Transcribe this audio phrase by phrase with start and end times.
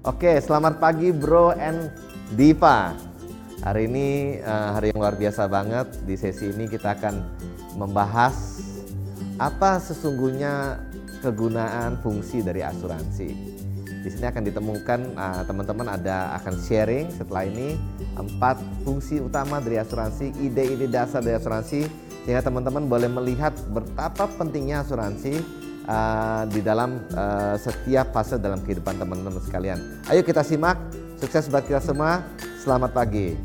[0.00, 1.92] Oke, selamat pagi Bro and
[2.32, 2.96] Diva.
[3.60, 5.92] Hari ini uh, hari yang luar biasa banget.
[6.08, 7.20] Di sesi ini kita akan
[7.76, 8.64] membahas
[9.36, 10.80] apa sesungguhnya
[11.20, 13.28] kegunaan fungsi dari asuransi.
[14.00, 17.76] Di sini akan ditemukan uh, teman-teman ada akan sharing setelah ini
[18.16, 18.56] empat
[18.88, 21.84] fungsi utama dari asuransi, ide-ide dasar dari asuransi
[22.24, 25.44] sehingga teman-teman boleh melihat betapa pentingnya asuransi
[25.86, 29.78] uh, di dalam uh, setiap fase dalam kehidupan teman-teman sekalian.
[30.10, 30.76] Ayo kita simak,
[31.16, 32.24] sukses buat kita semua,
[32.60, 33.38] selamat pagi.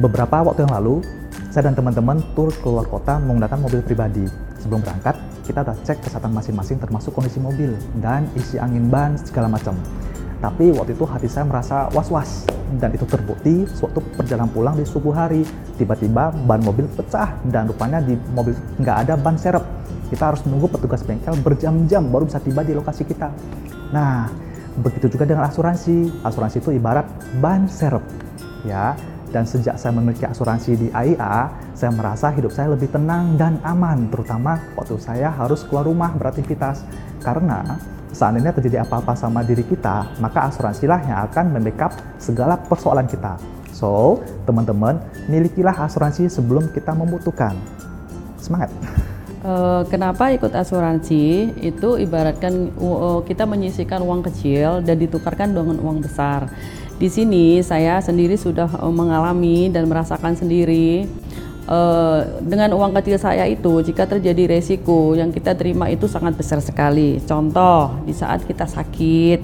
[0.00, 1.02] Beberapa waktu yang lalu,
[1.50, 4.24] saya dan teman-teman tur keluar kota menggunakan mobil pribadi.
[4.62, 9.50] Sebelum berangkat, kita sudah cek kesehatan masing-masing termasuk kondisi mobil dan isi angin ban segala
[9.50, 9.74] macam.
[10.40, 12.48] Tapi waktu itu hati saya merasa was-was
[12.78, 15.44] dan itu terbukti suatu perjalanan pulang di subuh hari.
[15.76, 19.79] Tiba-tiba ban mobil pecah dan rupanya di mobil nggak ada ban serep
[20.10, 23.30] kita harus menunggu petugas bengkel berjam-jam baru bisa tiba di lokasi kita.
[23.94, 24.26] Nah,
[24.82, 26.26] begitu juga dengan asuransi.
[26.26, 27.06] Asuransi itu ibarat
[27.38, 28.02] ban serep,
[28.66, 28.98] ya.
[29.30, 34.10] Dan sejak saya memiliki asuransi di AIA, saya merasa hidup saya lebih tenang dan aman,
[34.10, 36.82] terutama waktu saya harus keluar rumah beraktivitas.
[37.22, 37.78] Karena
[38.10, 43.38] seandainya terjadi apa-apa sama diri kita, maka asuransilah yang akan membackup segala persoalan kita.
[43.70, 44.18] So,
[44.50, 44.98] teman-teman,
[45.30, 47.54] milikilah asuransi sebelum kita membutuhkan.
[48.42, 48.74] Semangat!
[49.40, 51.56] Uh, kenapa ikut asuransi?
[51.64, 56.52] Itu ibaratkan uh, kita menyisikan uang kecil dan ditukarkan dengan uang besar.
[57.00, 61.08] Di sini saya sendiri sudah uh, mengalami dan merasakan sendiri
[61.70, 66.58] uh, dengan uang kecil saya itu jika terjadi resiko yang kita terima itu sangat besar
[66.58, 67.22] sekali.
[67.22, 69.40] Contoh di saat kita sakit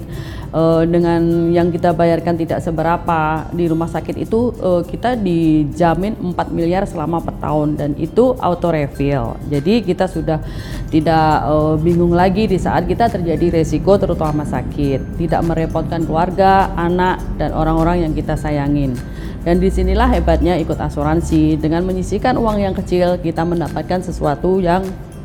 [0.51, 6.35] uh, dengan yang kita bayarkan tidak seberapa di rumah sakit itu uh, kita dijamin 4
[6.51, 9.39] miliar selama per tahun dan itu auto refill.
[9.47, 10.43] Jadi kita sudah
[10.91, 11.43] tidak
[11.83, 18.07] bingung lagi di saat kita terjadi resiko terutama sakit, tidak merepotkan keluarga, anak dan orang-orang
[18.07, 18.95] yang kita sayangin.
[19.43, 21.59] Dan di sinilah hebatnya ikut asuransi.
[21.59, 24.83] Dengan menyisikan uang yang kecil, kita mendapatkan sesuatu yang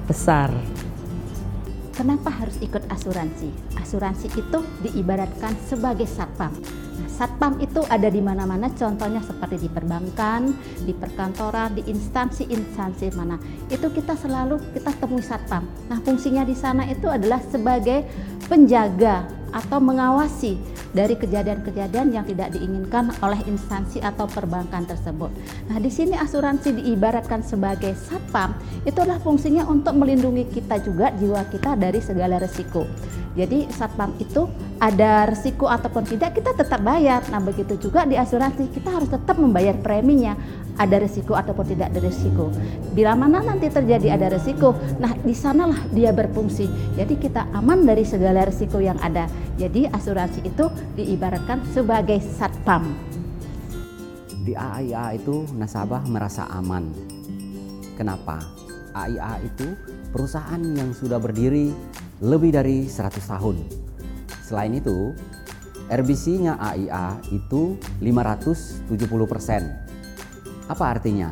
[0.09, 0.53] besar.
[1.93, 3.53] Kenapa harus ikut asuransi?
[3.77, 6.49] Asuransi itu diibaratkan sebagai satpam.
[6.97, 10.57] Nah, satpam itu ada di mana-mana, contohnya seperti di perbankan,
[10.89, 13.37] di perkantoran, di instansi-instansi mana.
[13.69, 15.69] Itu kita selalu kita temui satpam.
[15.93, 18.09] Nah, fungsinya di sana itu adalah sebagai
[18.49, 20.57] penjaga atau mengawasi
[20.93, 25.33] dari kejadian-kejadian yang tidak diinginkan oleh instansi atau perbankan tersebut.
[25.73, 28.53] Nah, di sini asuransi diibaratkan sebagai satpam,
[28.85, 32.85] itulah fungsinya untuk melindungi kita juga jiwa kita dari segala resiko.
[33.33, 34.45] Jadi satpam itu
[34.77, 37.25] ada resiko ataupun tidak kita tetap bayar.
[37.33, 40.37] Nah begitu juga di asuransi kita harus tetap membayar preminya
[40.77, 42.53] ada resiko ataupun tidak ada resiko.
[42.93, 46.69] Bila mana nanti terjadi ada resiko, nah di sanalah dia berfungsi.
[46.97, 49.29] Jadi kita aman dari segala resiko yang ada.
[49.57, 52.93] Jadi asuransi itu diibaratkan sebagai satpam.
[54.43, 56.91] Di AIA itu nasabah merasa aman.
[57.95, 58.43] Kenapa?
[58.93, 59.73] AIA itu
[60.13, 61.73] perusahaan yang sudah berdiri
[62.21, 63.57] lebih dari 100 tahun.
[64.45, 65.15] Selain itu,
[65.89, 68.93] RBC-nya AIA itu 570
[69.25, 69.83] persen
[70.73, 71.29] apa artinya?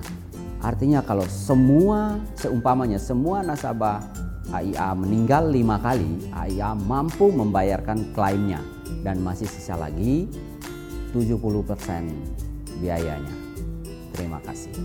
[0.61, 4.05] Artinya kalau semua seumpamanya semua nasabah
[4.53, 8.61] AIA meninggal lima kali, AIA mampu membayarkan klaimnya
[9.01, 10.29] dan masih sisa lagi
[11.17, 11.41] 70%
[12.85, 13.33] biayanya.
[14.13, 14.77] Terima kasih.